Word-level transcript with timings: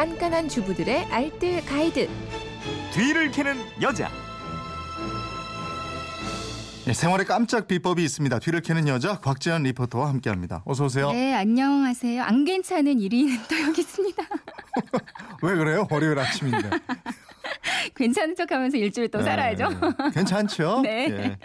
깐깐한 0.00 0.48
주부들의 0.48 1.08
알뜰 1.10 1.62
가이드. 1.66 2.08
뒤를 2.94 3.30
캐는 3.30 3.54
여자. 3.82 4.08
네, 6.86 6.94
생활에 6.94 7.24
깜짝 7.24 7.68
비법이 7.68 8.02
있습니다. 8.02 8.38
뒤를 8.38 8.62
캐는 8.62 8.88
여자 8.88 9.20
곽지연 9.20 9.64
리포터와 9.64 10.08
함께합니다. 10.08 10.62
어서 10.64 10.86
오세요. 10.86 11.12
네, 11.12 11.34
안녕하세요. 11.34 12.22
안 12.22 12.46
괜찮은 12.46 12.96
1위는 12.96 13.40
또 13.46 13.60
여기 13.60 13.82
있습니다. 13.82 14.22
왜 15.42 15.54
그래요? 15.54 15.86
월요일 15.90 16.18
아침인데. 16.18 16.70
괜찮은 18.00 18.34
척하면서 18.34 18.78
일주일 18.78 19.08
또 19.08 19.22
살아야죠. 19.22 19.68
네, 19.68 19.76
괜찮죠? 20.14 20.80
네. 20.82 21.06
예. 21.10 21.36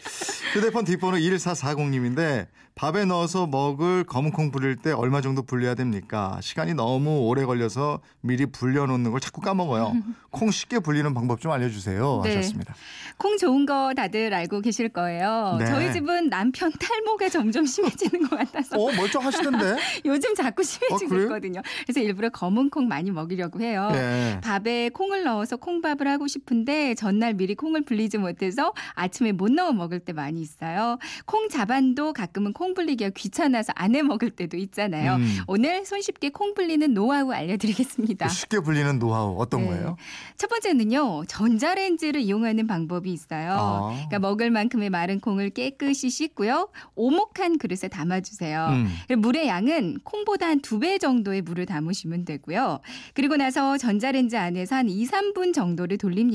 휴대폰 0.54 0.86
뒷번호 0.86 1.18
1440님인데 1.18 2.48
밥에 2.76 3.06
넣어서 3.06 3.48
먹을 3.48 4.04
검은콩 4.04 4.52
불릴 4.52 4.76
때 4.76 4.92
얼마 4.92 5.22
정도 5.22 5.44
불려야 5.44 5.76
됩니까? 5.76 6.38
시간이 6.42 6.74
너무 6.74 7.22
오래 7.22 7.46
걸려서 7.46 8.02
미리 8.20 8.46
불려놓는 8.46 9.12
걸 9.12 9.22
자꾸 9.22 9.40
까먹어요. 9.40 9.94
콩 10.30 10.52
쉽게 10.52 10.80
불리는 10.80 11.14
방법 11.14 11.40
좀 11.40 11.54
알려주세요. 11.54 12.22
네. 12.26 12.36
하셨습니다. 12.36 12.76
콩 13.18 13.38
좋은 13.38 13.66
거 13.66 13.94
다들 13.96 14.34
알고 14.34 14.60
계실 14.60 14.90
거예요. 14.90 15.56
네. 15.58 15.66
저희 15.68 15.94
집은 15.94 16.30
남편 16.30 16.70
탈모가 16.78 17.30
점점 17.30 17.66
심해지는 17.66 18.28
것 18.28 18.38
같아서 18.38 18.78
어 18.78 18.92
멀쩡하시던데? 18.92 19.78
요즘 20.04 20.36
자꾸 20.36 20.62
심해지고 20.62 20.96
어, 21.06 21.08
그래요? 21.08 21.24
있거든요. 21.24 21.62
그래서 21.86 22.02
일부러 22.02 22.28
검은 22.30 22.70
콩 22.72 22.90
많이 22.90 23.10
먹이려고 23.10 23.62
해요. 23.62 23.90
네. 23.94 24.42
밥에 24.44 24.90
콩을 24.90 25.24
넣어서 25.24 25.56
콩밥을 25.56 26.10
하고 26.10 26.28
싶 26.28 26.45
은데 26.52 26.96
전날 26.96 27.34
미리 27.34 27.56
콩을 27.56 27.84
불리지 27.86 28.18
못해서 28.18 28.74
아침에 28.94 29.32
못 29.32 29.52
넣어 29.52 29.72
먹을 29.72 30.00
때 30.00 30.14
많이 30.14 30.42
있어요. 30.42 30.98
콩 31.26 31.50
자반도 31.50 32.14
가끔은 32.14 32.54
콩 32.54 32.74
불리기가 32.74 33.12
귀찮아서 33.16 33.74
안 33.76 33.96
해 33.96 34.02
먹을 34.02 34.30
때도 34.30 34.58
있잖아요. 34.58 35.16
음. 35.16 35.38
오늘 35.48 35.86
손쉽게 35.86 36.30
콩 36.32 36.54
불리는 36.54 36.94
노하우 36.94 37.32
알려드리겠습니다. 37.32 38.28
쉽게 38.28 38.60
불리는 38.60 39.00
노하우 39.00 39.36
어떤 39.40 39.62
네. 39.62 39.68
거예요? 39.68 39.96
첫 40.38 40.48
번째는요, 40.50 41.24
전자레인지를 41.28 42.20
이용하는 42.22 42.68
방법이 42.68 43.12
있어요. 43.14 43.52
아. 43.54 43.90
그러니까 43.94 44.20
먹을 44.20 44.52
만큼의 44.52 44.90
마른 44.90 45.20
콩을 45.22 45.52
깨끗이 45.52 46.10
씻고요, 46.10 46.70
오목한 46.96 47.58
그릇에 47.58 47.88
담아주세요. 47.90 48.68
음. 49.10 49.22
물의 49.22 49.48
양은 49.48 50.00
콩보다 50.04 50.48
한 50.48 50.60
두 50.62 50.80
배 50.80 50.98
정도의 50.98 51.42
물을 51.42 51.66
담으시면 51.66 52.26
되고요. 52.26 52.80
그리고 53.14 53.38
나서 53.38 53.78
전자레인지 53.78 54.36
안에서 54.36 54.76
한 54.76 54.90
2, 54.90 55.06
3분 55.08 55.54
정도를 55.54 55.98
돌립니다. 55.98 56.35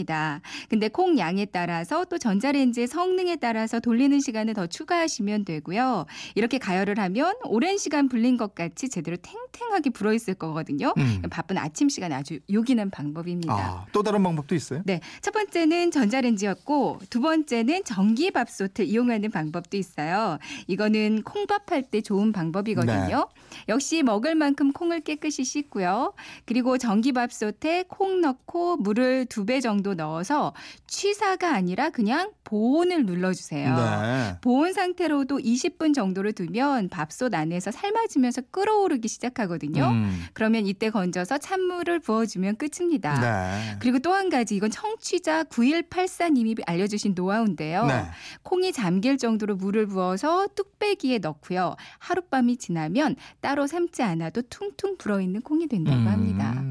근데 0.68 0.88
콩 0.88 1.18
양에 1.18 1.44
따라서 1.46 2.04
또 2.04 2.18
전자레인지의 2.18 2.86
성능에 2.86 3.36
따라서 3.36 3.80
돌리는 3.80 4.18
시간을 4.20 4.54
더 4.54 4.66
추가하시면 4.66 5.44
되고요. 5.44 6.06
이렇게 6.34 6.58
가열을 6.58 6.98
하면 6.98 7.34
오랜 7.44 7.76
시간 7.78 8.08
불린 8.08 8.36
것 8.36 8.54
같이 8.54 8.88
제대로 8.88 9.16
탱탱하게 9.16 9.90
불어 9.90 10.12
있을 10.12 10.34
거거든요. 10.34 10.94
음. 10.96 11.22
바쁜 11.30 11.58
아침 11.58 11.88
시간에 11.88 12.14
아주 12.14 12.38
요긴한 12.50 12.90
방법입니다. 12.90 13.52
아, 13.52 13.86
또 13.92 14.02
다른 14.02 14.22
방법도 14.22 14.54
있어요? 14.54 14.82
네. 14.86 15.00
첫 15.20 15.32
번째는 15.32 15.90
전자레인지였고, 15.90 17.00
두 17.10 17.20
번째는 17.20 17.84
전기 17.84 18.30
밥솥을 18.30 18.84
이용하는 18.86 19.30
방법도 19.30 19.76
있어요. 19.76 20.38
이거는 20.66 21.22
콩밥할 21.22 21.82
때 21.90 22.00
좋은 22.00 22.32
방법이거든요. 22.32 23.28
역시 23.68 24.02
먹을 24.02 24.34
만큼 24.34 24.72
콩을 24.72 25.00
깨끗이 25.00 25.44
씻고요. 25.44 26.14
그리고 26.44 26.78
전기 26.78 27.12
밥솥에 27.12 27.84
콩 27.88 28.20
넣고 28.20 28.76
물을 28.76 29.26
두 29.26 29.40
배 29.40 29.60
정도 29.60 29.79
넣어서 29.94 30.54
취사가 30.86 31.52
아니라 31.52 31.90
그냥 31.90 32.30
보온을 32.44 33.04
눌러주세요. 33.04 33.76
네. 33.76 34.36
보온 34.40 34.72
상태로도 34.72 35.38
20분 35.38 35.94
정도를 35.94 36.32
두면 36.32 36.88
밥솥 36.88 37.34
안에서 37.34 37.70
삶아지면서 37.70 38.42
끓어오르기 38.50 39.08
시작하거든요. 39.08 39.88
음. 39.88 40.24
그러면 40.34 40.66
이때 40.66 40.90
건져서 40.90 41.38
찬물을 41.38 41.98
부어주면 42.00 42.56
끝입니다. 42.56 43.20
네. 43.20 43.76
그리고 43.80 43.98
또 43.98 44.20
한 44.20 44.28
가지 44.28 44.54
이건 44.54 44.70
청취자 44.70 45.44
9184님이 45.44 46.60
알려주신 46.66 47.14
노하우인데요. 47.14 47.86
네. 47.86 48.04
콩이 48.42 48.72
잠길 48.72 49.16
정도로 49.16 49.56
물을 49.56 49.86
부어서 49.86 50.48
뚝배기에 50.54 51.18
넣고요. 51.18 51.76
하룻밤이 52.00 52.58
지나면 52.58 53.16
따로 53.40 53.66
삶지 53.66 54.02
않아도 54.02 54.42
퉁퉁 54.42 54.98
불어있는 54.98 55.40
콩이 55.40 55.68
된다고 55.68 55.96
합니다. 55.96 56.62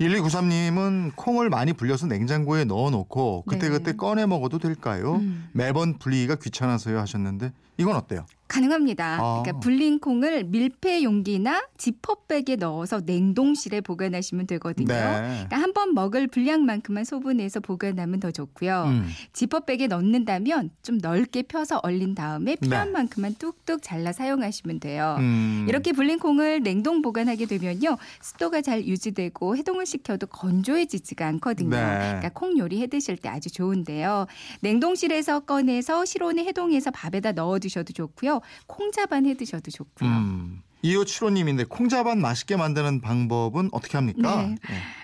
음. 0.00 0.06
1293님은 0.06 1.12
콩을 1.16 1.50
많이 1.50 1.72
불려서 1.72 2.06
냉장고에 2.06 2.64
넣어놓고 2.64 3.44
그때그때 3.46 3.92
네. 3.92 3.96
꺼내 3.96 4.26
먹어도 4.26 4.58
될까요? 4.58 5.16
음. 5.16 5.48
매번 5.52 5.98
불리기가 5.98 6.36
귀찮아서요 6.36 6.98
하셨는데 6.98 7.52
이건 7.78 7.96
어때요? 7.96 8.26
가능합니다. 8.52 9.18
아. 9.18 9.42
그러니까 9.42 9.60
불린 9.60 9.98
콩을 9.98 10.44
밀폐 10.44 11.02
용기나 11.04 11.66
지퍼백에 11.78 12.56
넣어서 12.58 13.00
냉동실에 13.00 13.80
보관하시면 13.80 14.46
되거든요. 14.46 14.88
네. 14.92 15.44
그러니까 15.46 15.56
한 15.58 15.72
번 15.72 15.94
먹을 15.94 16.26
분량만큼만 16.26 17.04
소분해서 17.04 17.60
보관하면 17.60 18.20
더 18.20 18.30
좋고요. 18.30 18.84
음. 18.88 19.08
지퍼백에 19.32 19.86
넣는다면 19.86 20.68
좀 20.82 20.98
넓게 20.98 21.44
펴서 21.44 21.80
얼린 21.82 22.14
다음에 22.14 22.56
필요한 22.56 22.88
네. 22.88 22.92
만큼만 22.92 23.36
뚝뚝 23.38 23.80
잘라 23.82 24.12
사용하시면 24.12 24.80
돼요. 24.80 25.16
음. 25.18 25.64
이렇게 25.66 25.92
불린 25.92 26.18
콩을 26.18 26.62
냉동 26.62 27.00
보관하게 27.00 27.46
되면요 27.46 27.96
습도가 28.20 28.60
잘 28.60 28.84
유지되고 28.84 29.56
해동을 29.56 29.86
시켜도 29.86 30.26
건조해지지가 30.26 31.26
않거든요. 31.26 31.70
네. 31.70 31.80
그러니까 31.80 32.28
콩 32.34 32.58
요리 32.58 32.82
해 32.82 32.86
드실 32.86 33.16
때 33.16 33.30
아주 33.30 33.50
좋은데요. 33.50 34.26
냉동실에서 34.60 35.40
꺼내서 35.40 36.04
실온에 36.04 36.44
해동해서 36.44 36.90
밥에다 36.90 37.32
넣어 37.32 37.58
두셔도 37.58 37.94
좋고요. 37.94 38.41
콩자반 38.66 39.26
해 39.26 39.34
드셔도 39.34 39.70
좋고요. 39.70 40.08
음. 40.08 40.62
2575님인데 40.84 41.68
콩자반 41.68 42.20
맛있게 42.20 42.56
만드는 42.56 43.00
방법은 43.00 43.68
어떻게 43.72 43.96
합니까? 43.96 44.48
네. 44.48 44.56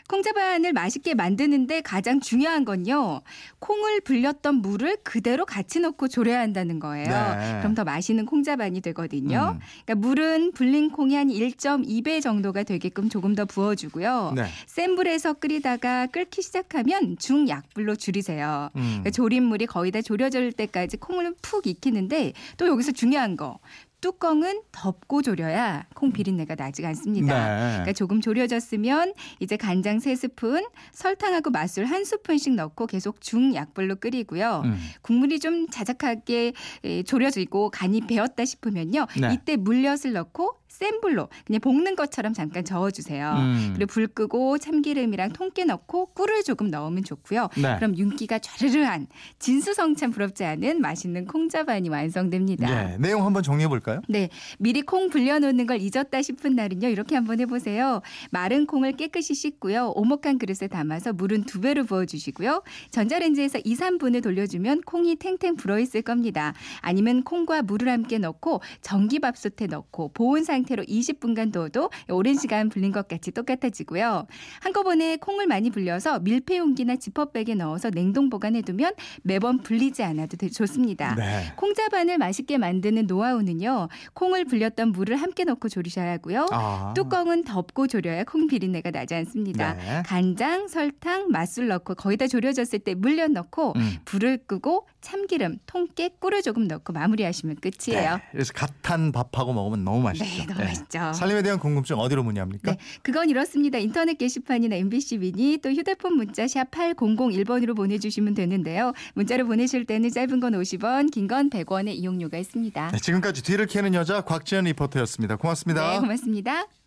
콩자반을 0.08 0.72
맛있게 0.72 1.14
만드는데 1.14 1.82
가장 1.82 2.18
중요한 2.18 2.64
건요. 2.64 3.20
콩을 3.60 4.00
불렸던 4.00 4.56
물을 4.56 4.96
그대로 5.04 5.44
같이 5.44 5.80
넣고 5.80 6.08
졸여야 6.08 6.40
한다는 6.40 6.80
거예요. 6.80 7.06
네. 7.06 7.58
그럼 7.60 7.74
더 7.74 7.84
맛있는 7.84 8.24
콩자반이 8.24 8.80
되거든요. 8.80 9.56
음. 9.56 9.60
그러니까 9.84 9.94
물은 10.06 10.52
불린 10.52 10.90
콩이 10.90 11.14
한 11.14 11.28
1.2배 11.28 12.22
정도가 12.22 12.62
되게끔 12.62 13.08
조금 13.10 13.34
더 13.34 13.44
부어주고요. 13.44 14.32
네. 14.34 14.46
센 14.66 14.96
불에서 14.96 15.34
끓이다가 15.34 16.06
끓기 16.06 16.42
시작하면 16.42 17.18
중약불로 17.18 17.96
줄이세요. 17.96 18.70
음. 18.76 18.82
그러니까 18.82 19.10
졸인 19.10 19.44
물이 19.44 19.66
거의 19.66 19.90
다 19.90 20.00
졸여질 20.00 20.52
때까지 20.52 20.96
콩을 20.96 21.34
푹 21.42 21.66
익히는데 21.66 22.32
또 22.56 22.66
여기서 22.66 22.92
중요한 22.92 23.36
거. 23.36 23.58
뚜껑은 24.00 24.62
덮고 24.70 25.22
졸여야 25.22 25.86
콩 25.94 26.12
비린내가 26.12 26.54
나지 26.54 26.86
않습니다. 26.86 27.56
네. 27.56 27.66
그러니까 27.72 27.92
조금 27.92 28.20
졸여졌으면 28.20 29.14
이제 29.40 29.56
간장 29.56 29.98
3스푼, 29.98 30.68
설탕하고 30.92 31.50
맛술 31.50 31.86
1스푼씩 31.86 32.54
넣고 32.54 32.86
계속 32.86 33.20
중약불로 33.20 33.96
끓이고요. 33.96 34.62
음. 34.64 34.78
국물이 35.02 35.40
좀 35.40 35.66
자작하게 35.68 36.52
에, 36.84 37.02
졸여지고 37.02 37.70
간이 37.70 38.02
배었다 38.02 38.44
싶으면요. 38.44 39.06
네. 39.20 39.34
이때 39.34 39.56
물엿을 39.56 40.12
넣고 40.12 40.57
센 40.78 41.00
불로 41.00 41.28
그냥 41.44 41.60
볶는 41.60 41.96
것처럼 41.96 42.32
잠깐 42.32 42.64
저어주세요. 42.64 43.32
음. 43.32 43.72
그리고 43.74 43.92
불 43.92 44.06
끄고 44.06 44.58
참기름이랑 44.58 45.32
통깨 45.32 45.64
넣고 45.64 46.06
꿀을 46.14 46.44
조금 46.44 46.70
넣으면 46.70 47.02
좋고요. 47.02 47.48
네. 47.56 47.74
그럼 47.76 47.96
윤기가 47.96 48.38
좌르르한 48.38 49.08
진수성찬 49.40 50.12
부럽지 50.12 50.44
않은 50.44 50.80
맛있는 50.80 51.26
콩자반이 51.26 51.88
완성됩니다. 51.88 52.92
예, 52.92 52.96
내용 52.98 53.26
한번 53.26 53.42
정리해 53.42 53.66
볼까요? 53.66 54.02
네, 54.08 54.28
미리 54.60 54.82
콩 54.82 55.10
불려놓는 55.10 55.66
걸 55.66 55.80
잊었다 55.80 56.22
싶은 56.22 56.54
날은요, 56.54 56.88
이렇게 56.88 57.16
한번 57.16 57.40
해보세요. 57.40 58.00
마른 58.30 58.64
콩을 58.64 58.92
깨끗이 58.92 59.34
씻고요, 59.34 59.94
오목한 59.96 60.38
그릇에 60.38 60.68
담아서 60.70 61.12
물은 61.12 61.44
두 61.44 61.60
배로 61.60 61.84
부어주시고요. 61.86 62.62
전자레인지에서 62.92 63.58
2, 63.64 63.74
3분을 63.74 64.22
돌려주면 64.22 64.82
콩이 64.82 65.16
탱탱 65.16 65.56
불어있을 65.56 66.02
겁니다. 66.02 66.54
아니면 66.82 67.24
콩과 67.24 67.62
물을 67.62 67.90
함께 67.90 68.18
넣고 68.18 68.60
전기밥솥에 68.82 69.66
넣고 69.66 70.12
보온 70.12 70.44
상태 70.44 70.67
로 70.76 70.82
20분간 70.84 71.52
둬도 71.52 71.90
오랜 72.10 72.34
시간 72.36 72.68
불린 72.68 72.92
것 72.92 73.08
같이 73.08 73.30
똑같아지고요. 73.30 74.26
한꺼번에 74.60 75.16
콩을 75.16 75.46
많이 75.46 75.70
불려서 75.70 76.20
밀폐 76.20 76.58
용기나 76.58 76.96
지퍼백에 76.96 77.54
넣어서 77.56 77.90
냉동 77.90 78.28
보관해두면 78.30 78.92
매번 79.22 79.58
불리지 79.62 80.02
않아도 80.02 80.36
되- 80.36 80.48
좋습니다. 80.48 81.14
네. 81.14 81.52
콩자반을 81.56 82.18
맛있게 82.18 82.58
만드는 82.58 83.06
노하우는요. 83.06 83.88
콩을 84.14 84.44
불렸던 84.44 84.92
물을 84.92 85.16
함께 85.16 85.44
넣고 85.44 85.68
졸이셔야 85.68 86.12
하고요. 86.12 86.46
아. 86.50 86.92
뚜껑은 86.94 87.44
덮고 87.44 87.86
졸여야 87.86 88.24
콩 88.24 88.46
비린내가 88.46 88.90
나지 88.90 89.14
않습니다. 89.14 89.74
네. 89.74 90.02
간장, 90.06 90.68
설탕, 90.68 91.28
맛술 91.30 91.68
넣고 91.68 91.94
거의 91.94 92.16
다 92.16 92.26
졸여졌을 92.26 92.80
때 92.80 92.94
물엿 92.94 93.30
넣고 93.32 93.72
음. 93.76 93.96
불을 94.04 94.38
끄고 94.46 94.86
참기름, 95.00 95.58
통깨, 95.66 96.10
꿀을 96.18 96.42
조금 96.42 96.66
넣고 96.66 96.92
마무리하시면 96.92 97.56
끝이에요. 97.56 98.16
네. 98.16 98.22
그래서 98.32 98.52
갓한 98.52 99.12
밥하고 99.12 99.52
먹으면 99.52 99.84
너무 99.84 100.00
맛있죠. 100.02 100.24
네, 100.24 100.46
너무 100.46 100.60
맛있죠. 100.60 101.12
살림에 101.12 101.42
대한 101.42 101.58
궁금증 101.58 101.98
어디로 101.98 102.22
문의합니까? 102.24 102.72
네, 102.72 102.78
그건 103.02 103.30
이렇습니다. 103.30 103.78
인터넷 103.78 104.18
게시판이나 104.18 104.76
MBC 104.76 105.18
미니 105.18 105.58
또 105.58 105.70
휴대폰 105.70 106.16
문자 106.16 106.46
샵 106.48 106.70
8001번으로 106.70 107.76
보내주시면 107.76 108.34
되는데요. 108.34 108.92
문자로 109.14 109.46
보내실 109.46 109.84
때는 109.84 110.10
짧은 110.10 110.40
건 110.40 110.52
50원, 110.54 111.10
긴 111.12 111.28
건 111.28 111.50
100원의 111.50 111.94
이용료가 111.94 112.38
있습니다. 112.38 112.90
네, 112.92 112.98
지금까지 112.98 113.42
뒤를 113.42 113.66
캐는 113.66 113.92
여자 113.94 114.22
곽지연 114.22 114.64
리포터였습니다. 114.64 115.36
고맙습니다. 115.36 115.92
네, 115.92 115.98
고맙습니다. 116.00 116.77